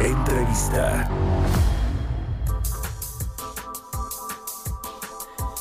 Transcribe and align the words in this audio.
Entrevista. 0.00 1.08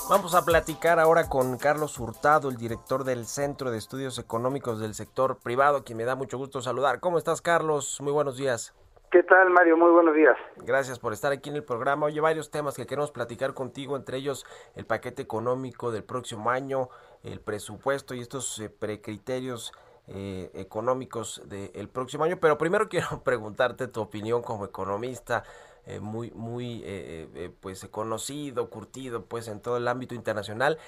Vamos 0.09 0.35
a 0.35 0.43
platicar 0.43 0.99
ahora 0.99 1.29
con 1.29 1.57
Carlos 1.57 1.97
Hurtado, 1.97 2.49
el 2.49 2.57
director 2.57 3.05
del 3.05 3.25
Centro 3.25 3.71
de 3.71 3.77
Estudios 3.77 4.19
Económicos 4.19 4.81
del 4.81 4.93
Sector 4.93 5.37
Privado, 5.41 5.85
quien 5.85 5.97
me 5.97 6.03
da 6.03 6.15
mucho 6.15 6.37
gusto 6.37 6.61
saludar. 6.61 6.99
¿Cómo 6.99 7.17
estás, 7.17 7.41
Carlos? 7.41 7.99
Muy 8.01 8.11
buenos 8.11 8.35
días. 8.35 8.75
¿Qué 9.09 9.23
tal, 9.23 9.49
Mario? 9.51 9.77
Muy 9.77 9.91
buenos 9.91 10.13
días. 10.13 10.35
Gracias 10.57 10.99
por 10.99 11.13
estar 11.13 11.31
aquí 11.31 11.49
en 11.49 11.55
el 11.55 11.63
programa. 11.63 12.07
Oye, 12.07 12.19
varios 12.19 12.51
temas 12.51 12.75
que 12.75 12.85
queremos 12.85 13.11
platicar 13.11 13.53
contigo, 13.53 13.95
entre 13.95 14.17
ellos 14.17 14.45
el 14.75 14.85
paquete 14.85 15.21
económico 15.21 15.91
del 15.91 16.03
próximo 16.03 16.49
año, 16.49 16.89
el 17.23 17.39
presupuesto 17.39 18.13
y 18.13 18.19
estos 18.19 18.59
eh, 18.59 18.69
precriterios 18.69 19.71
eh, 20.07 20.51
económicos 20.53 21.41
del 21.45 21.89
próximo 21.89 22.23
año. 22.23 22.37
Pero 22.39 22.57
primero 22.57 22.89
quiero 22.89 23.21
preguntarte 23.23 23.87
tu 23.87 24.01
opinión 24.01 24.41
como 24.41 24.65
economista. 24.65 25.43
Eh, 25.87 25.99
muy 25.99 26.31
muy 26.31 26.81
eh, 26.83 27.27
eh, 27.35 27.51
pues 27.61 27.87
conocido, 27.89 28.71
curtido 28.71 29.25
pues 29.25 29.47
en 29.47 29.61
todo 29.61 29.77
el 29.77 29.87
ámbito 29.87 30.15
internacional. 30.15 30.79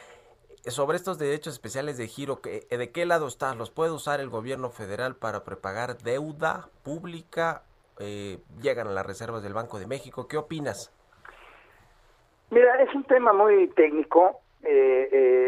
Sobre 0.65 0.97
estos 0.97 1.19
derechos 1.19 1.53
especiales 1.53 1.97
de 1.97 2.07
giro, 2.07 2.41
¿de 2.43 2.91
qué 2.91 3.05
lado 3.05 3.27
estás? 3.27 3.55
¿Los 3.55 3.69
puede 3.69 3.91
usar 3.91 4.19
el 4.19 4.29
gobierno 4.29 4.69
federal 4.69 5.15
para 5.15 5.43
prepagar 5.43 5.97
deuda 5.99 6.67
pública? 6.83 7.63
¿Llegan 7.99 8.87
a 8.87 8.91
las 8.91 9.05
reservas 9.05 9.43
del 9.43 9.53
Banco 9.53 9.79
de 9.79 9.87
México? 9.87 10.27
¿Qué 10.27 10.35
opinas? 10.35 10.91
Mira, 12.49 12.81
es 12.81 12.93
un 12.93 13.05
tema 13.05 13.31
muy 13.31 13.69
técnico. 13.69 14.41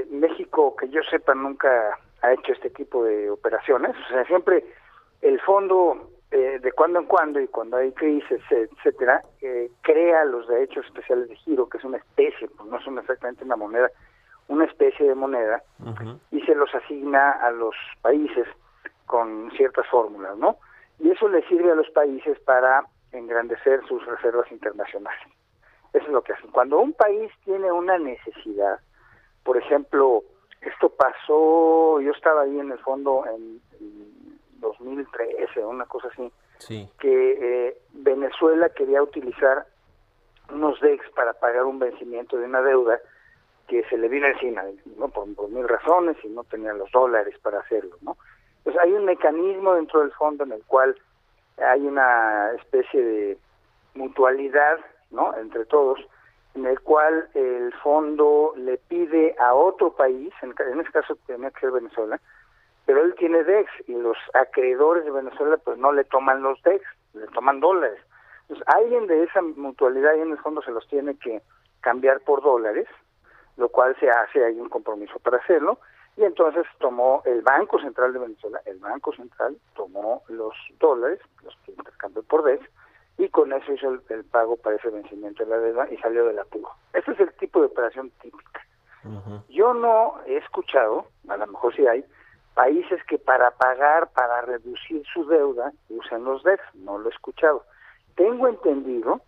México, 0.10 0.74
que 0.78 0.88
yo 0.88 1.02
sepa, 1.10 1.36
nunca 1.36 2.00
ha 2.22 2.34
hecho 2.34 2.54
este 2.54 2.70
tipo 2.70 3.04
de 3.04 3.30
operaciones. 3.30 3.96
O 4.06 4.14
sea, 4.14 4.26
siempre 4.26 4.64
el 5.22 5.40
fondo 5.42 6.10
eh, 6.32 6.60
de 6.62 6.72
cuando 6.74 7.00
en 7.00 7.06
cuando 7.06 7.40
y 7.40 7.48
cuando 7.48 7.78
hay 7.78 7.92
crisis, 7.92 8.40
etcétera, 8.50 9.24
eh, 9.42 9.72
crea 9.82 10.26
los 10.26 10.48
derechos 10.48 10.86
especiales 10.86 11.28
de 11.28 11.36
giro, 11.38 11.68
que 11.68 11.80
es 11.80 11.84
una 11.84 11.98
especie, 11.98 12.48
pues 12.50 12.70
no 12.70 12.80
son 12.82 13.00
exactamente 13.00 13.44
una 13.44 13.56
moneda, 13.56 13.90
una 14.48 14.66
especie 14.66 15.08
de 15.08 15.16
moneda, 15.16 15.64
y 16.32 16.42
se 16.42 16.54
los 16.54 16.74
asigna 16.76 17.32
a 17.32 17.52
los 17.52 17.76
países 18.02 18.48
con 19.06 19.50
ciertas 19.58 19.88
fórmulas, 19.88 20.38
¿no? 20.38 20.58
Y 21.00 21.10
eso 21.10 21.28
le 21.30 21.48
sirve 21.48 21.72
a 21.72 21.76
los 21.76 21.90
países 21.90 22.40
para 22.42 22.84
engrandecer 23.12 23.82
sus 23.88 24.06
reservas 24.06 24.52
internacionales. 24.52 25.22
Eso 25.94 26.06
es 26.06 26.12
lo 26.12 26.22
que 26.22 26.34
hacen. 26.34 26.52
Cuando 26.52 26.80
un 26.80 26.94
país 26.94 27.32
tiene 27.44 27.72
una 27.72 27.98
necesidad, 27.98 28.80
por 29.44 29.58
ejemplo, 29.58 30.24
esto 30.62 30.90
pasó, 30.90 32.02
yo 32.02 32.12
estaba 32.12 32.42
ahí 32.42 32.60
en 32.60 32.72
el 32.72 32.80
fondo 32.80 33.24
en 33.26 33.62
2013, 34.60 35.66
una 35.66 35.86
cosa 35.86 36.10
así, 36.10 36.32
que 37.00 37.68
eh, 37.68 37.78
Venezuela 37.94 38.70
quería 38.70 39.02
utilizar 39.02 39.66
unos 40.52 40.80
DEX 40.82 41.10
para 41.12 41.34
pagar 41.34 41.64
un 41.66 41.80
vencimiento 41.80 42.38
de 42.38 42.46
una 42.46 42.62
deuda 42.62 43.00
que 43.68 43.84
se 43.84 43.98
le 43.98 44.10
vino 44.10 44.28
encima, 44.28 44.64
¿no? 44.98 45.10
por, 45.10 45.28
mil 45.50 45.68
razones 45.68 46.18
y 46.24 46.28
no 46.30 46.44
tenía 46.44 46.74
los 46.74 46.92
dólares 46.92 47.36
para 47.42 47.60
hacerlo. 47.60 47.96
¿no? 48.02 48.18
Entonces 48.58 48.82
hay 48.82 48.94
un 48.94 49.06
mecanismo 49.06 49.76
dentro 49.76 50.02
del 50.02 50.12
fondo 50.14 50.44
en 50.44 50.54
el 50.54 50.64
cual 50.66 50.98
hay 51.58 51.82
una 51.82 52.52
especie 52.54 53.02
de 53.02 53.38
mutualidad 53.94 54.80
¿no? 55.12 55.36
entre 55.38 55.66
todos, 55.66 56.00
en 56.60 56.66
el 56.66 56.80
cual 56.82 57.30
el 57.36 57.74
fondo 57.82 58.54
le 58.58 58.78
pide 58.78 59.34
a 59.40 59.54
otro 59.54 59.92
país, 59.92 60.34
en, 60.42 60.54
en 60.72 60.80
este 60.82 60.92
caso 60.92 61.18
tenía 61.26 61.52
que 61.52 61.62
ser 61.62 61.72
Venezuela, 61.72 62.20
pero 62.86 63.02
él 63.02 63.16
tiene 63.16 63.44
DEX 63.46 63.72
y 63.88 63.94
los 63.94 64.18
acreedores 64.34 65.06
de 65.06 65.12
Venezuela 65.12 65.58
pues 65.58 65.78
no 65.78 65.94
le 65.94 66.04
toman 66.04 66.44
los 66.44 66.62
DEX, 66.64 66.84
le 67.14 67.28
toman 67.28 67.62
dólares. 67.62 68.00
Entonces 68.42 68.68
alguien 68.68 69.08
de 69.08 69.24
esa 69.24 69.42
mutualidad 69.42 70.16
y 70.16 70.22
en 70.22 70.32
el 70.32 70.38
fondo 70.40 70.62
se 70.62 70.72
los 70.72 70.86
tiene 70.90 71.18
que 71.18 71.42
cambiar 71.80 72.20
por 72.22 72.42
dólares, 72.42 72.88
lo 73.56 73.70
cual 73.70 73.96
se 74.00 74.10
hace, 74.10 74.44
hay 74.44 74.60
un 74.60 74.68
compromiso 74.68 75.18
para 75.20 75.38
hacerlo, 75.38 75.80
y 76.18 76.26
entonces 76.26 76.66
tomó 76.80 77.22
el 77.26 77.42
Banco 77.42 77.80
Central 77.80 78.12
de 78.12 78.20
Venezuela, 78.20 78.62
el 78.66 78.80
Banco 78.80 79.14
Central 79.14 79.56
tomó 79.76 80.24
los 80.28 80.54
dólares, 80.78 81.22
los 81.42 81.56
que 81.64 81.72
intercambió 81.72 82.22
por 82.24 82.44
DEX, 82.44 82.68
y 83.20 83.28
con 83.28 83.52
eso 83.52 83.74
hizo 83.74 84.00
el, 84.10 84.24
pago 84.24 84.56
para 84.56 84.78
ese 84.78 84.90
vencimiento 84.90 85.44
de 85.44 85.50
la 85.50 85.58
deuda 85.58 85.88
y 85.92 85.98
salió 85.98 86.26
del 86.26 86.40
apuro. 86.40 86.70
Ese 86.94 87.12
es 87.12 87.20
el 87.20 87.34
tipo 87.34 87.60
de 87.60 87.66
operación 87.66 88.10
típica. 88.22 88.66
Yo 89.50 89.74
no 89.74 90.16
he 90.26 90.38
escuchado, 90.38 91.06
a 91.28 91.36
lo 91.36 91.48
mejor 91.48 91.76
sí 91.76 91.86
hay, 91.86 92.06
países 92.54 93.04
que 93.06 93.18
para 93.18 93.52
pagar, 93.52 94.10
para 94.12 94.42
reducir 94.42 95.04
su 95.14 95.26
deuda, 95.28 95.74
usan 95.90 96.24
los 96.24 96.44
DEX, 96.44 96.64
no 96.76 96.98
lo 96.98 97.10
he 97.10 97.14
escuchado. 97.14 97.66
Tengo 98.16 98.48
entendido, 98.48 99.22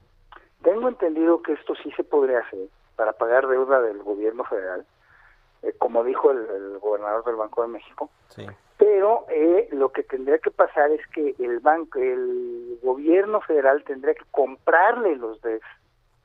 tengo 0.64 0.88
entendido 0.88 1.42
que 1.42 1.54
esto 1.54 1.74
sí 1.76 1.92
se 1.92 2.04
podría 2.04 2.40
hacer 2.40 2.68
para 2.96 3.14
pagar 3.14 3.48
deuda 3.48 3.82
del 3.82 4.02
gobierno 4.04 4.46
federal, 4.46 4.86
eh, 5.64 5.74
como 5.78 6.04
dijo 6.06 6.32
el, 6.32 6.80
gobernador 6.80 7.26
del 7.26 7.36
Banco 7.36 7.62
de 7.62 7.68
México. 7.68 8.10
Pero 8.82 9.28
eh, 9.30 9.70
lo 9.74 9.92
que 9.92 10.02
tendría 10.02 10.40
que 10.40 10.50
pasar 10.50 10.90
es 10.90 11.06
que 11.14 11.36
el 11.38 11.60
banco, 11.60 12.00
el 12.00 12.80
gobierno 12.82 13.40
federal 13.42 13.84
tendría 13.84 14.16
que 14.16 14.26
comprarle 14.32 15.18
los 15.18 15.40
DEX 15.44 15.64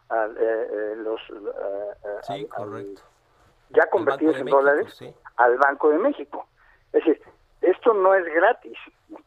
a 0.09 0.25
eh, 0.25 0.95
los 0.97 1.21
sí, 2.23 2.47
correcto. 2.47 3.03
ya 3.69 3.91
convertidos 3.91 4.39
en 4.39 4.47
dólares 4.47 4.99
al 5.37 5.59
Banco 5.59 5.91
de 5.91 5.99
México. 5.99 6.47
Es 6.95 7.05
decir, 7.05 7.21
esto 7.61 7.93
no 7.93 8.15
es 8.15 8.25
gratis. 8.25 8.79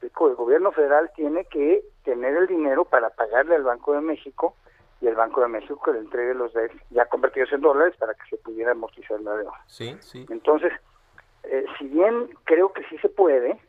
El 0.01 0.35
gobierno 0.35 0.71
federal 0.71 1.11
tiene 1.15 1.45
que 1.45 1.83
tener 2.03 2.35
el 2.35 2.47
dinero 2.47 2.83
para 2.85 3.11
pagarle 3.11 3.57
al 3.57 3.63
Banco 3.63 3.93
de 3.93 4.01
México 4.01 4.55
y 5.01 5.07
el 5.07 5.13
Banco 5.13 5.41
de 5.41 5.49
México 5.49 5.79
que 5.85 5.93
le 5.93 5.99
entregue 5.99 6.33
los 6.33 6.51
DEX 6.53 6.73
ya 6.89 7.05
convertidos 7.05 7.53
en 7.53 7.61
dólares 7.61 7.93
para 7.99 8.15
que 8.15 8.27
se 8.27 8.37
pudiera 8.37 8.71
amortizar 8.71 9.21
la 9.21 9.35
deuda. 9.35 9.63
Sí, 9.67 9.95
sí. 9.99 10.25
Entonces, 10.31 10.73
eh, 11.43 11.65
si 11.77 11.87
bien 11.87 12.29
creo 12.43 12.73
que 12.73 12.83
sí 12.85 12.97
se 12.99 13.09
puede, 13.09 13.59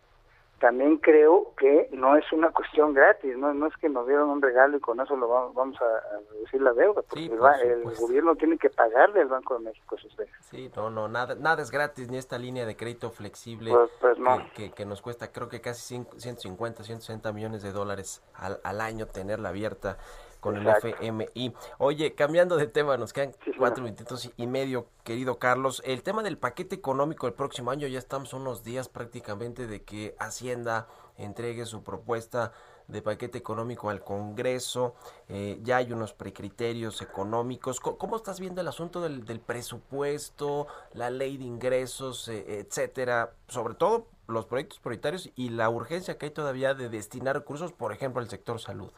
también 0.61 0.99
creo 0.99 1.55
que 1.57 1.89
no 1.93 2.17
es 2.17 2.33
una 2.33 2.51
cuestión 2.51 2.93
gratis, 2.93 3.37
no, 3.37 3.53
no 3.55 3.67
es 3.67 3.77
que 3.79 3.89
nos 3.89 4.07
dieron 4.07 4.29
un 4.29 4.43
regalo 4.43 4.77
y 4.77 4.81
con 4.81 5.01
eso 5.01 5.17
lo 5.17 5.27
vamos, 5.27 5.77
a, 5.81 6.19
reducir 6.33 6.61
la 6.61 6.75
deuda, 6.75 7.03
porque 7.03 7.25
el, 7.25 7.83
gobierno 7.97 8.37
tiene 8.37 8.59
que 8.59 8.69
pagarle 8.69 9.23
al 9.23 9.29
Banco 9.29 9.55
de 9.55 9.65
México 9.65 9.97
esos 9.97 10.15
deudas. 10.17 10.35
Sí, 10.43 10.71
no, 10.77 10.91
no, 10.91 11.09
nada, 11.09 11.35
nada 11.35 11.63
es 11.63 11.71
gratis, 11.71 12.11
ni 12.11 12.19
esta 12.19 12.39
línea 12.39 12.67
de 12.67 12.77
crédito 12.77 13.11
flexible 13.11 13.71
pues, 13.71 13.91
pues 14.01 14.19
que, 14.55 14.71
que, 14.73 14.85
nos 14.85 15.01
cuesta 15.01 15.33
creo 15.33 15.49
que 15.49 15.63
casi 15.63 16.05
150, 16.17 16.85
160 16.85 17.33
millones 17.33 17.63
de 17.63 17.73
dólares 17.73 18.23
al, 18.35 18.61
al 18.63 18.83
año 18.83 19.07
tenerla 19.07 19.49
abierta 19.49 19.97
con 20.41 20.57
el 20.57 20.67
FMI. 20.67 21.55
Oye, 21.79 22.15
cambiando 22.15 22.57
de 22.57 22.67
tema, 22.67 22.97
nos 22.97 23.13
quedan 23.13 23.33
cuatro 23.59 23.85
minutos 23.85 24.31
y 24.37 24.47
medio, 24.47 24.87
querido 25.05 25.39
Carlos. 25.39 25.83
El 25.85 26.03
tema 26.03 26.23
del 26.23 26.39
paquete 26.39 26.75
económico 26.75 27.27
del 27.27 27.35
próximo 27.35 27.71
año, 27.71 27.87
ya 27.87 27.99
estamos 27.99 28.33
unos 28.33 28.65
días 28.65 28.89
prácticamente 28.89 29.67
de 29.67 29.83
que 29.83 30.17
Hacienda 30.19 30.89
entregue 31.17 31.67
su 31.67 31.83
propuesta 31.83 32.53
de 32.91 33.03
paquete 33.03 33.39
económico 33.39 33.89
al 33.89 34.03
Congreso, 34.03 34.95
eh, 35.29 35.59
ya 35.63 35.77
hay 35.77 35.93
unos 35.93 36.13
precriterios 36.13 37.03
económicos. 37.03 37.81
¿Cómo, 37.81 38.17
estás 38.17 38.41
viendo 38.41 38.61
el 38.61 38.69
asunto 38.69 39.01
del, 39.01 39.41
presupuesto, 39.41 40.67
la 40.93 41.11
ley 41.11 41.37
de 41.37 41.45
ingresos, 41.45 42.29
eh, 42.29 42.61
etcétera? 42.61 43.33
Sobre 43.49 43.75
todo 43.75 44.07
los 44.27 44.47
proyectos 44.47 44.81
prioritarios 44.81 45.31
y 45.37 45.51
la 45.51 45.69
urgencia 45.71 46.19
que 46.19 46.27
hay 46.27 46.33
todavía 46.33 46.75
de 46.75 46.89
destinar 46.89 47.37
recursos, 47.37 47.73
por 47.73 47.93
ejemplo, 47.93 48.21
al 48.21 48.29
sector 48.29 48.61
salud. 48.61 48.93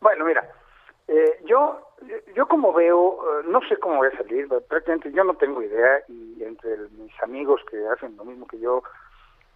Bueno, 0.00 0.24
mira, 0.24 0.48
yo, 1.54 1.80
yo 2.34 2.48
como 2.48 2.72
veo, 2.72 3.40
eh, 3.40 3.44
no 3.46 3.60
sé 3.68 3.76
cómo 3.76 3.98
voy 3.98 4.08
a 4.12 4.16
salir, 4.16 4.48
prácticamente 4.68 5.12
yo 5.12 5.22
no 5.22 5.34
tengo 5.34 5.62
idea 5.62 6.02
y 6.08 6.42
entre 6.42 6.76
mis 6.98 7.22
amigos 7.22 7.60
que 7.70 7.86
hacen 7.88 8.16
lo 8.16 8.24
mismo 8.24 8.46
que 8.46 8.58
yo, 8.58 8.82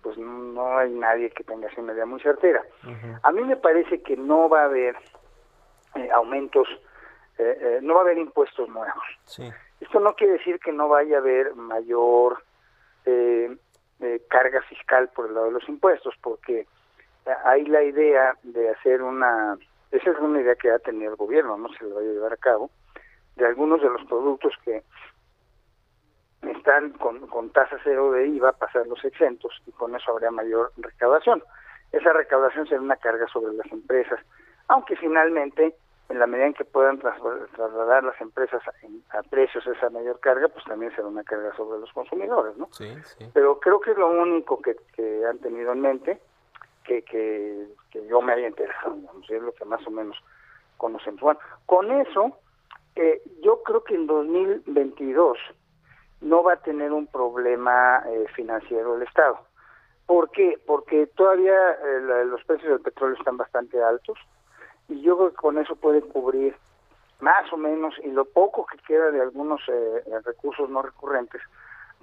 pues 0.03 0.17
no 0.17 0.79
hay 0.79 0.93
nadie 0.93 1.31
que 1.31 1.43
tenga 1.43 1.67
así 1.67 1.81
una 1.81 1.93
idea 1.93 2.07
muy 2.07 2.21
certera. 2.21 2.63
A 3.23 3.33
mí 3.33 3.43
me 3.43 3.57
parece 3.57 4.01
que 4.03 4.17
no 4.17 4.49
va 4.49 4.63
a 4.63 4.67
haber 4.67 4.97
eh, 5.97 6.09
aumentos, 6.15 6.69
no 7.83 7.95
va 7.95 8.01
a 8.01 8.05
haber 8.05 8.19
impuestos 8.19 8.69
nuevos. 8.69 9.05
Esto 9.81 10.01
no 10.01 10.15
quiere 10.15 10.35
decir 10.35 10.59
que 10.61 10.73
no 10.73 10.89
vaya 10.89 11.17
a 11.17 11.21
haber 11.21 11.55
mayor 11.55 12.43
carga 14.29 14.63
fiscal 14.63 15.09
por 15.09 15.27
el 15.27 15.35
lado 15.35 15.47
de 15.47 15.53
los 15.53 15.69
impuestos, 15.69 16.15
porque 16.23 16.67
hay 17.45 17.65
la 17.65 17.83
idea 17.83 18.35
de 18.43 18.71
hacer 18.71 19.03
una, 19.03 19.57
esa 19.91 20.11
es 20.11 20.19
una 20.19 20.41
idea 20.41 20.55
que 20.55 20.71
ha 20.71 20.79
tenido 20.79 21.11
el 21.11 21.17
gobierno, 21.17 21.57
no 21.57 21.69
se 21.75 21.85
lo 21.85 21.97
va 21.97 22.01
a 22.01 22.05
llevar 22.05 22.33
a 22.33 22.37
cabo, 22.37 22.71
de 23.37 23.47
algunos 23.47 23.81
de 23.81 23.89
los 23.89 24.05
productos 24.07 24.53
que 24.65 24.83
están 26.43 26.91
con, 26.93 27.27
con 27.29 27.51
tasa 27.51 27.77
cero 27.83 28.13
de 28.13 28.27
IVA, 28.29 28.53
pasarlos 28.53 29.05
exentos 29.05 29.53
y 29.67 29.73
con 29.73 29.95
eso 29.95 30.13
habría 30.13 30.31
mayor 30.31 30.73
recaudación. 30.77 31.43
Esa 31.93 32.13
recaudación 32.13 32.67
será 32.67 32.81
una 32.81 32.97
carga 32.97 33.27
sobre 33.29 33.55
las 33.55 33.71
empresas, 33.73 34.21
aunque 34.69 34.97
finalmente, 34.97 35.75
en 36.11 36.19
la 36.19 36.27
medida 36.27 36.47
en 36.47 36.55
que 36.55 36.65
puedan 36.65 36.99
trasladar 36.99 38.05
las 38.05 38.21
empresas 38.21 38.63
a 39.11 39.23
precios 39.25 39.67
esa 39.67 39.89
mayor 39.91 40.21
carga, 40.21 40.49
pues 40.49 40.65
también 40.65 40.95
será 40.95 41.09
una 41.09 41.25
carga 41.25 41.55
sobre 41.57 41.81
los 41.81 41.93
consumidores, 41.93 42.57
¿no? 42.57 42.69
Sí, 42.73 42.95
sí. 43.05 43.31
Pero 43.33 43.59
creo 43.61 43.81
que 43.81 43.93
es 43.93 43.97
lo 43.97 44.09
único 44.09 44.61
que, 44.61 44.77
que 44.95 45.25
han 45.25 45.39
tenido 45.39 45.73
en 45.73 45.81
mente, 45.81 46.21
que, 46.89 47.69
que, 47.91 48.07
yo 48.09 48.23
me 48.23 48.33
haya 48.33 48.51
digamos, 48.51 49.31
es 49.31 49.43
lo 49.43 49.53
que 49.53 49.65
más 49.65 49.87
o 49.87 49.91
menos 49.91 50.17
conocemos. 50.77 51.21
Bueno, 51.21 51.41
con 51.67 51.91
eso, 51.93 52.39
eh, 52.97 53.23
yo 53.43 53.63
creo 53.63 53.85
que 53.85 53.95
en 53.95 54.07
2022 54.07 55.39
no 56.23 56.43
va 56.43 56.55
a 56.55 56.63
tener 56.63 56.93
un 56.93 57.07
problema 57.07 58.03
eh, 58.09 58.27
financiero 58.35 58.97
el 58.97 59.03
Estado. 59.03 59.39
¿Por 60.07 60.31
qué? 60.31 60.59
Porque 60.67 61.07
todavía 61.09 61.55
eh, 61.73 62.25
los 62.27 62.43
precios 62.45 62.71
del 62.71 62.81
petróleo 62.81 63.17
están 63.17 63.37
bastante 63.37 63.83
altos 63.83 64.19
y 64.89 65.03
yo 65.03 65.17
creo 65.17 65.31
que 65.31 65.37
con 65.37 65.59
eso 65.59 65.77
puede 65.77 66.01
cubrir 66.01 66.57
más 67.21 67.53
o 67.53 67.57
menos, 67.57 67.95
y 68.05 68.11
lo 68.13 68.25
poco 68.25 68.65
que 68.65 68.79
queda 68.79 69.11
de 69.11 69.21
algunos 69.21 69.61
eh, 69.69 70.03
recursos 70.25 70.71
no 70.71 70.83
recurrentes, 70.83 71.43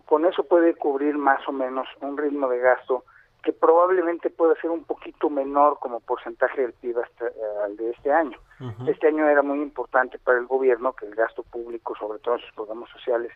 con 0.06 0.26
eso 0.26 0.44
puede 0.44 0.76
cubrir 0.76 1.18
más 1.18 1.48
o 1.48 1.52
menos 1.52 1.88
un 2.02 2.18
ritmo 2.18 2.48
de 2.50 2.60
gasto 2.60 3.06
que 3.46 3.54
probablemente 3.54 4.32
pueda 4.32 4.60
ser 4.60 4.72
un 4.72 4.84
poquito 4.84 5.30
menor 5.30 5.78
como 5.80 6.00
porcentaje 6.00 6.62
del 6.62 6.74
PIB 6.74 6.98
hasta, 6.98 7.26
al 7.64 7.78
de 7.78 7.92
este 7.92 8.12
año. 8.12 8.40
Este 8.88 9.08
año 9.08 9.30
era 9.30 9.44
muy 9.44 9.62
importante 9.62 10.18
para 10.18 10.40
el 10.40 10.48
gobierno 10.48 10.94
que 10.94 11.06
el 11.06 11.14
gasto 11.14 11.44
público, 11.44 11.96
sobre 11.96 12.18
todo 12.20 12.36
en 12.36 12.42
sus 12.42 12.52
programas 12.54 12.90
sociales, 12.90 13.32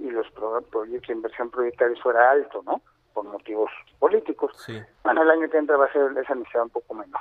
y 0.00 0.10
los 0.10 0.26
proyectos 0.32 1.06
de 1.06 1.12
inversión 1.12 1.50
proyectarios 1.50 2.02
fuera 2.02 2.32
alto, 2.32 2.64
¿no? 2.66 2.82
Por 3.12 3.26
motivos 3.26 3.70
políticos. 4.00 4.52
Sí. 4.56 4.82
Bueno, 5.04 5.22
el 5.22 5.30
año 5.30 5.48
que 5.48 5.58
entra 5.58 5.76
va 5.76 5.84
a 5.84 5.92
ser 5.92 6.10
esa 6.18 6.34
necesidad 6.34 6.64
un 6.64 6.70
poco 6.70 6.94
menor. 6.94 7.20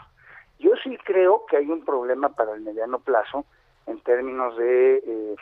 Yo 0.57 0.71
sí 0.83 0.97
creo 1.05 1.45
que 1.45 1.57
hay 1.57 1.69
un 1.69 1.85
problema 1.85 2.29
para 2.29 2.53
el 2.55 2.61
mediano 2.61 2.97
plazo 2.97 3.45
en 3.85 4.01
términos 4.01 4.57
de 4.57 5.03
eh, 5.05 5.35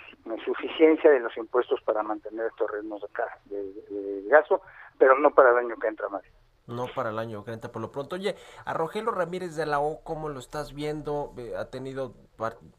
suficiencia 0.43 1.09
de 1.09 1.21
los 1.21 1.38
impuestos 1.38 1.79
para 1.83 2.03
mantener 2.03 2.47
estos 2.47 2.69
ritmos 2.69 3.01
de, 3.45 3.63
de, 3.63 4.21
de, 4.23 4.27
gasto, 4.27 4.61
pero 4.97 5.17
no 5.17 5.31
para 5.31 5.51
el 5.51 5.57
año 5.57 5.77
que 5.77 5.88
entra, 5.88 6.09
más. 6.09 6.23
No 6.71 6.88
para 6.95 7.09
el 7.09 7.19
año 7.19 7.44
entra 7.47 7.71
por 7.71 7.81
lo 7.81 7.91
pronto. 7.91 8.15
Oye, 8.15 8.35
a 8.65 8.73
Rogelio 8.73 9.12
Ramírez 9.12 9.56
de 9.56 9.65
la 9.65 9.79
O, 9.79 10.01
¿cómo 10.03 10.29
lo 10.29 10.39
estás 10.39 10.73
viendo? 10.73 11.33
Eh, 11.38 11.53
ha 11.57 11.65
tenido 11.65 12.13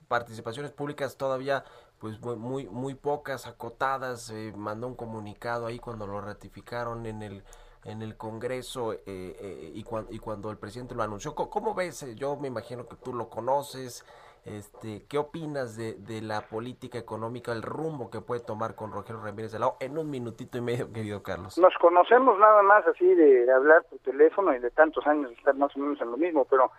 participaciones 0.08 0.72
públicas 0.72 1.16
todavía 1.16 1.64
pues 1.98 2.20
muy 2.20 2.66
muy 2.66 2.94
pocas 2.94 3.46
acotadas 3.46 4.28
eh, 4.30 4.52
mandó 4.56 4.88
un 4.88 4.96
comunicado 4.96 5.66
ahí 5.66 5.78
cuando 5.78 6.04
lo 6.04 6.20
ratificaron 6.20 7.06
en 7.06 7.22
el 7.22 7.44
en 7.84 8.02
el 8.02 8.16
Congreso 8.16 8.92
eh, 8.92 9.00
eh, 9.06 9.72
y, 9.72 9.84
y 10.10 10.18
cuando 10.18 10.50
el 10.50 10.58
presidente 10.58 10.96
lo 10.96 11.04
anunció 11.04 11.34
cómo, 11.36 11.74
ves 11.74 12.04
yo 12.16 12.36
me 12.36 12.48
imagino 12.48 12.88
que 12.88 12.96
tú 12.96 13.14
lo 13.14 13.28
conoces 13.28 14.04
este 14.44 15.04
qué 15.08 15.18
opinas 15.18 15.76
de, 15.76 15.94
de 15.94 16.20
la 16.20 16.42
política 16.48 16.98
económica 16.98 17.52
el 17.52 17.62
rumbo 17.62 18.10
que 18.10 18.20
puede 18.20 18.40
tomar 18.40 18.74
con 18.74 18.92
Rogelio 18.92 19.22
Ramírez 19.22 19.52
de 19.52 19.60
la 19.60 19.68
O 19.68 19.76
en 19.80 19.96
un 19.96 20.10
minutito 20.10 20.58
y 20.58 20.60
medio 20.60 20.92
querido 20.92 21.22
Carlos 21.22 21.56
nos 21.58 21.74
conocemos 21.80 22.38
nada 22.38 22.62
más 22.62 22.86
así 22.86 23.14
de 23.14 23.50
hablar 23.52 23.84
por 23.88 23.98
teléfono 24.00 24.54
y 24.54 24.58
de 24.58 24.70
tantos 24.70 25.06
años 25.06 25.30
de 25.30 25.36
estar 25.36 25.54
más 25.54 25.74
o 25.76 25.78
menos 25.78 26.00
en 26.00 26.10
lo 26.10 26.16
mismo 26.16 26.44
pero 26.44 26.72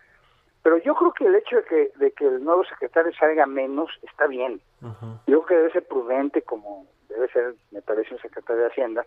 pero 0.64 0.78
yo 0.78 0.96
creo 0.96 1.12
que 1.12 1.26
el 1.26 1.36
hecho 1.36 1.58
de 1.58 1.64
que, 1.64 1.92
de 1.98 2.12
que 2.14 2.26
el 2.26 2.44
nuevo 2.44 2.64
secretario 2.64 3.12
salga 3.14 3.46
menos 3.46 3.90
está 4.02 4.28
bien. 4.28 4.62
Yo 5.28 5.44
creo 5.44 5.46
que 5.46 5.56
debe 5.56 5.72
ser 5.74 5.88
prudente, 5.88 6.42
como 6.42 6.88
debe 7.10 7.28
ser, 7.28 7.56
me 7.72 7.82
parece, 7.82 8.14
un 8.14 8.22
secretario 8.22 8.62
de 8.62 8.70
Hacienda. 8.70 9.06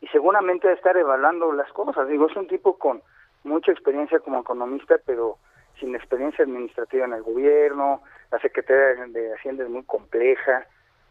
Y 0.00 0.08
seguramente 0.08 0.66
debe 0.66 0.76
estar 0.76 0.96
evaluando 0.96 1.52
las 1.52 1.72
cosas. 1.72 2.08
Digo, 2.08 2.26
es 2.26 2.36
un 2.36 2.48
tipo 2.48 2.76
con 2.78 3.00
mucha 3.44 3.70
experiencia 3.70 4.18
como 4.18 4.40
economista, 4.40 4.96
pero 5.06 5.38
sin 5.84 5.94
experiencia 5.94 6.44
administrativa 6.44 7.04
en 7.04 7.12
el 7.12 7.22
gobierno. 7.22 8.02
La 8.30 8.38
Secretaría 8.38 9.04
de 9.06 9.34
Hacienda 9.34 9.64
es 9.64 9.70
muy 9.70 9.84
compleja, 9.84 10.66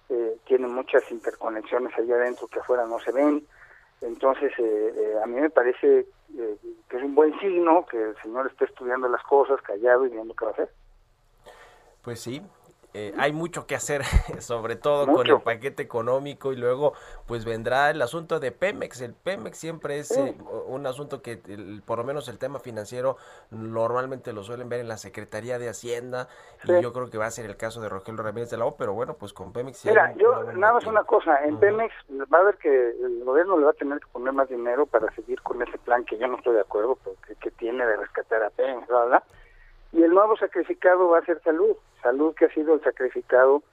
eh, 0.09 0.37
tiene 0.45 0.67
muchas 0.67 1.09
interconexiones 1.11 1.93
allá 1.97 2.15
adentro 2.15 2.47
que 2.47 2.59
afuera 2.59 2.85
no 2.85 2.99
se 2.99 3.11
ven. 3.11 3.45
Entonces, 4.01 4.51
eh, 4.57 4.93
eh, 4.95 5.13
a 5.23 5.27
mí 5.27 5.39
me 5.39 5.49
parece 5.49 5.99
eh, 6.37 6.57
que 6.89 6.97
es 6.97 7.03
un 7.03 7.15
buen 7.15 7.37
signo 7.39 7.85
que 7.85 8.01
el 8.01 8.15
señor 8.21 8.47
esté 8.47 8.65
estudiando 8.65 9.07
las 9.07 9.23
cosas, 9.23 9.61
callado 9.61 10.05
y 10.05 10.09
viendo 10.09 10.33
qué 10.33 10.45
va 10.45 10.51
a 10.51 10.53
hacer. 10.53 10.69
Pues 12.01 12.19
sí, 12.19 12.41
eh, 12.95 13.11
hay 13.17 13.33
mucho 13.33 13.65
que 13.65 13.75
hacer, 13.75 14.03
sobre 14.39 14.75
todo 14.75 15.11
con 15.11 15.25
el 15.27 15.41
paquete 15.41 15.81
económico 15.81 16.53
y 16.53 16.55
luego 16.55 16.93
pues 17.27 17.43
vendrá 17.43 17.89
el 17.89 18.01
asunto 18.01 18.39
de 18.39 18.51
Pemex. 18.51 19.01
El 19.01 19.13
Pemex 19.13 19.57
siempre 19.57 19.97
es 19.97 20.15
eh, 20.15 20.37
un 20.67 20.85
asunto 20.85 21.21
que 21.21 21.41
por 21.85 21.97
lo 21.97 22.03
menos 22.03 22.27
el 22.27 22.37
tema 22.37 22.59
financiero 22.59 23.17
normalmente 23.49 24.31
lo 24.31 24.43
suelen 24.43 24.69
ver 24.69 24.79
en 24.79 24.87
la 24.87 24.97
Secretaría 24.97 25.57
de 25.57 25.69
Hacienda 25.69 26.27
y 26.65 26.81
yo 26.81 26.93
creo 26.93 27.09
que 27.09 27.17
va 27.17 27.25
a 27.25 27.31
ser 27.31 27.45
el 27.45 27.57
caso 27.57 27.81
de 27.81 27.89
Rogelio 27.89 28.21
Ramírez 28.21 28.51
de 28.51 28.57
la 28.57 28.65
O, 28.65 28.77
pero 28.77 28.93
bueno, 28.93 29.15
pues 29.15 29.33
con 29.33 29.51
Pemex... 29.51 29.85
Mira, 29.85 30.13
yo 30.15 30.43
nada 30.53 30.73
más 30.73 30.85
una 30.85 31.03
cosa, 31.03 31.43
en 31.45 31.57
Pemex 31.57 31.93
va 32.31 32.39
a 32.39 32.43
ver 32.43 32.57
que 32.57 32.69
el 32.69 33.23
gobierno 33.23 33.57
le 33.57 33.65
va 33.65 33.71
a 33.71 33.75
tener 33.75 33.99
que 33.99 34.07
poner 34.11 34.33
más 34.33 34.49
dinero 34.49 34.85
para 34.85 35.11
seguir 35.15 35.41
con 35.41 35.61
ese 35.61 35.77
plan 35.79 36.05
que 36.05 36.17
yo 36.17 36.27
no 36.27 36.37
estoy 36.37 36.53
de 36.53 36.61
acuerdo, 36.61 36.97
porque 37.03 37.35
que 37.35 37.49
tiene 37.51 37.85
de 37.85 37.97
rescatar 37.97 38.43
a 38.43 38.49
Pemex, 38.51 38.87
¿verdad? 38.87 39.23
Y 39.91 40.03
el 40.03 40.11
nuevo 40.11 40.35
sacrificado 40.37 41.09
va 41.09 41.19
a 41.19 41.25
ser 41.25 41.41
salud, 41.43 41.75
salud 42.03 42.35
que 42.35 42.45
ha 42.45 42.53
sido 42.53 42.75
el 42.75 42.83
sacrificado 42.83 43.63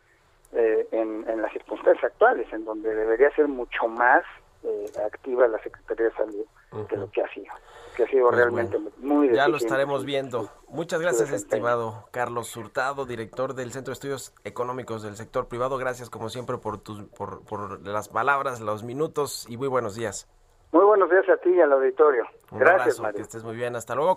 eh, 0.53 0.89
en, 0.93 1.29
en, 1.29 1.43
las 1.43 1.53
circunstancias 1.53 2.05
actuales, 2.05 2.51
en 2.53 2.65
donde 2.65 2.95
debería 2.95 3.31
ser 3.35 3.49
mucho 3.49 3.87
más 3.87 4.25
eh, 4.63 4.87
activa 5.05 5.47
la 5.49 5.63
Secretaría 5.63 6.07
de 6.07 6.13
Salud 6.13 6.47
que 6.89 6.97
lo 6.97 7.11
que 7.11 7.23
ha 7.23 7.29
sido, 7.33 7.53
que 7.97 8.05
ha 8.05 8.07
sido 8.07 8.27
pues 8.29 8.37
realmente 8.37 8.79
muy 8.99 9.33
Ya 9.33 9.49
lo 9.49 9.57
estaremos 9.57 10.05
viendo. 10.05 10.51
Muchas 10.69 11.01
gracias, 11.01 11.33
estimado 11.33 12.09
Carlos 12.13 12.57
Hurtado, 12.57 13.07
director 13.07 13.55
del 13.55 13.73
Centro 13.73 13.91
de 13.91 13.95
Estudios 13.95 14.35
Económicos 14.45 15.03
del 15.03 15.17
Sector 15.17 15.49
Privado. 15.49 15.79
Gracias, 15.79 16.11
como 16.11 16.29
siempre, 16.29 16.59
por, 16.59 16.79
tus, 16.79 17.03
por, 17.09 17.45
por 17.45 17.81
las 17.87 18.09
palabras, 18.09 18.61
los 18.61 18.85
minutos 18.85 19.47
y 19.49 19.57
muy 19.57 19.69
buenos 19.69 19.97
días. 19.97 20.29
Muy 20.73 20.85
buenos 20.85 21.11
días 21.11 21.29
a 21.29 21.37
ti 21.39 21.51
y 21.51 21.61
al 21.61 21.73
auditorio. 21.73 22.25
Un 22.53 22.61
gracias, 22.61 23.01
abrazo, 23.01 23.17
Que 23.17 23.23
estés 23.23 23.43
muy 23.43 23.57
bien. 23.57 23.75
Hasta 23.75 23.95
luego. 23.95 24.17